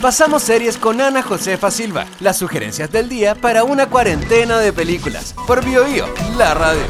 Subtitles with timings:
[0.00, 5.34] Pasamos series con Ana Josefa Silva, las sugerencias del día para una cuarentena de películas.
[5.44, 6.84] Por BioBio, la radio.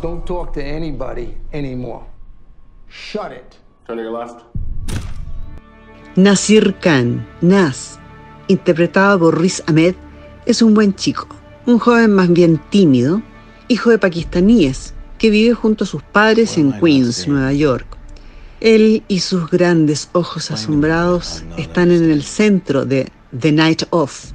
[0.00, 2.06] Don't talk to anybody anymore.
[2.88, 3.56] Shut it.
[3.86, 4.40] Turn to your left.
[6.16, 7.98] Nasir Khan, Nas,
[8.48, 9.94] interpretado por Riz Ahmed,
[10.46, 11.26] es un buen chico,
[11.66, 13.20] un joven más bien tímido,
[13.68, 17.98] hijo de pakistaníes, que vive junto a sus padres en Queens, Nueva York.
[18.62, 24.26] Él y sus grandes ojos asombrados están en el centro de The Night Of,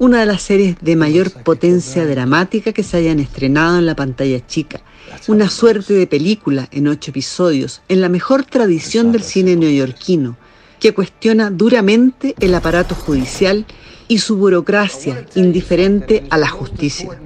[0.00, 4.44] una de las series de mayor potencia dramática que se hayan estrenado en la pantalla
[4.44, 4.80] chica.
[5.28, 10.36] Una suerte de película en ocho episodios, en la mejor tradición del cine neoyorquino,
[10.80, 13.66] que cuestiona duramente el aparato judicial
[14.08, 17.20] y su burocracia indiferente a la justicia.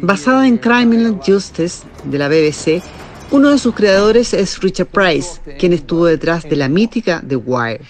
[0.00, 2.82] Basada en Criminal Justice de la BBC,
[3.30, 7.80] uno de sus creadores es Richard Price, quien estuvo detrás de la mítica The Wire.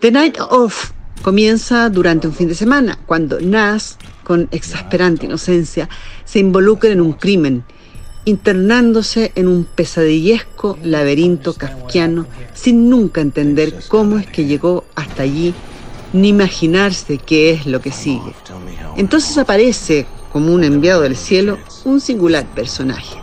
[0.00, 5.88] The Night Of comienza durante un fin de semana, cuando Nas, con exasperante inocencia,
[6.24, 7.64] se involucra en un crimen
[8.24, 15.54] internándose en un pesadillesco laberinto kafkiano sin nunca entender cómo es que llegó hasta allí
[16.12, 18.34] ni imaginarse qué es lo que sigue.
[18.96, 23.18] Entonces aparece, como un enviado del cielo, un singular personaje,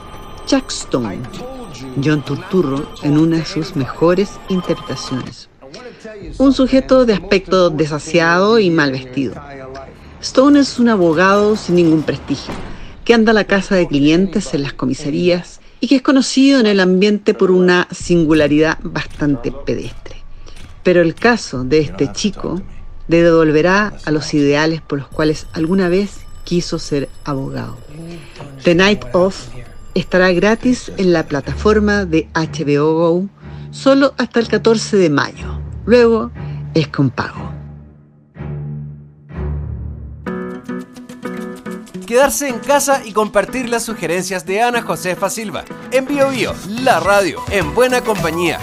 [0.49, 1.19] Chuck Stone,
[2.03, 5.47] John Turturro en una de sus mejores interpretaciones.
[6.39, 9.35] Un sujeto de aspecto desasiado y mal vestido.
[10.19, 12.51] Stone es un abogado sin ningún prestigio
[13.05, 16.65] que anda a la casa de clientes en las comisarías y que es conocido en
[16.65, 20.15] el ambiente por una singularidad bastante pedestre.
[20.81, 22.59] Pero el caso de este chico
[23.07, 27.77] le devolverá a los ideales por los cuales alguna vez quiso ser abogado.
[28.63, 29.58] The Night Of
[29.93, 33.29] estará gratis en la plataforma de HBO Go
[33.71, 35.59] solo hasta el 14 de mayo.
[35.85, 36.31] Luego
[36.73, 37.49] es con pago.
[42.09, 45.63] quedarse en casa y compartir las sugerencias de Ana Josefa Silva.
[45.91, 48.59] En Bio Bio, la radio, en buena compañía.